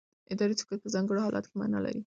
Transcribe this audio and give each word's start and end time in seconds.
اداري 0.33 0.53
سکوت 0.61 0.79
په 0.83 0.89
ځانګړو 0.95 1.25
حالاتو 1.25 1.49
کې 1.51 1.55
معنا 1.61 1.79
لري. 1.85 2.01